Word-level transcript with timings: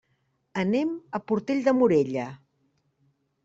Anem 0.61 0.95
a 1.19 1.21
Portell 1.31 1.61
de 1.69 1.77
Morella. 1.83 2.27